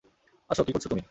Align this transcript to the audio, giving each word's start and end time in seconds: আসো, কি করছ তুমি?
আসো, 0.49 0.61
কি 0.65 0.71
করছ 0.73 0.85
তুমি? 0.85 0.99